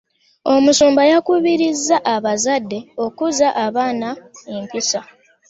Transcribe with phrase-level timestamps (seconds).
[0.53, 4.09] Omusumba yakubiriza abazzadde okuza abaana
[4.53, 5.01] empisa.